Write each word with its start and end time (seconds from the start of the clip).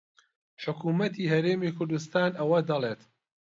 حکوومەتی 0.63 1.31
هەرێمی 1.33 1.73
کوردستان 1.77 2.31
ئەوە 2.39 2.59
دەڵێت 2.69 3.01